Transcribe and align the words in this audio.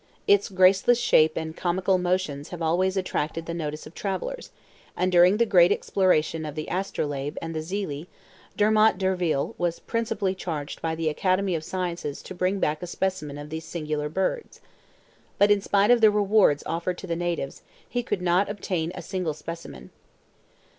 Its 0.25 0.49
graceless 0.49 0.97
shape 0.97 1.37
and 1.37 1.55
comical 1.55 1.99
motions 1.99 2.49
have 2.49 2.59
always 2.63 2.97
attracted 2.97 3.45
the 3.45 3.53
notice 3.53 3.85
of 3.85 3.93
travelers, 3.93 4.49
and 4.97 5.11
during 5.11 5.37
the 5.37 5.45
great 5.45 5.71
exploration 5.71 6.43
of 6.43 6.55
the 6.55 6.67
Astrolabe 6.71 7.37
and 7.39 7.53
the 7.53 7.61
Zelee, 7.61 8.07
Dumont 8.57 8.97
d'Urville 8.97 9.53
was 9.59 9.77
principally 9.79 10.33
charged 10.33 10.81
by 10.81 10.95
the 10.95 11.07
Academy 11.07 11.53
of 11.53 11.63
Sciences 11.63 12.23
to 12.23 12.33
bring 12.33 12.57
back 12.59 12.81
a 12.81 12.87
specimen 12.87 13.37
of 13.37 13.51
these 13.51 13.63
singular 13.65 14.09
birds. 14.09 14.59
But 15.37 15.51
in 15.51 15.61
spite 15.61 15.91
of 15.91 16.01
rewards 16.03 16.63
offered 16.65 16.97
to 16.97 17.05
the 17.05 17.15
natives, 17.15 17.61
he 17.87 18.01
could 18.01 18.23
not 18.23 18.49
obtain 18.49 18.91
a 18.95 19.03
single 19.03 19.35
specimen. 19.35 19.91